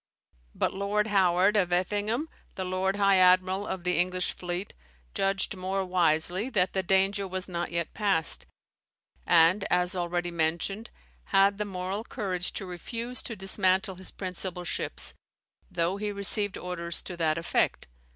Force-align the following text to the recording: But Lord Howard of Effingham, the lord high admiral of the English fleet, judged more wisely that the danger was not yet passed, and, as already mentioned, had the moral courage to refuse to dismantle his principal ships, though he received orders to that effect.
But 0.55 0.73
Lord 0.73 1.05
Howard 1.05 1.55
of 1.55 1.71
Effingham, 1.71 2.27
the 2.55 2.63
lord 2.65 2.95
high 2.95 3.17
admiral 3.17 3.67
of 3.67 3.83
the 3.83 3.99
English 3.99 4.33
fleet, 4.33 4.73
judged 5.13 5.55
more 5.55 5.85
wisely 5.85 6.49
that 6.49 6.73
the 6.73 6.81
danger 6.81 7.27
was 7.27 7.47
not 7.47 7.69
yet 7.71 7.93
passed, 7.93 8.47
and, 9.27 9.63
as 9.69 9.95
already 9.95 10.31
mentioned, 10.31 10.89
had 11.25 11.59
the 11.59 11.65
moral 11.65 12.03
courage 12.03 12.51
to 12.53 12.65
refuse 12.65 13.21
to 13.21 13.35
dismantle 13.35 13.93
his 13.93 14.09
principal 14.09 14.63
ships, 14.63 15.13
though 15.69 15.97
he 15.97 16.11
received 16.11 16.57
orders 16.57 17.03
to 17.03 17.15
that 17.17 17.37
effect. 17.37 17.87